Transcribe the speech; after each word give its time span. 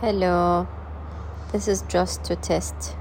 Hello, 0.00 0.66
this 1.52 1.68
is 1.68 1.82
just 1.82 2.24
to 2.24 2.34
test. 2.34 2.96